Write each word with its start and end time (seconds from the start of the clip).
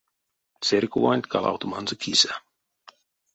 Церькованть 0.65 1.29
калавтоманзо 1.31 1.95
кисэ. 2.01 2.31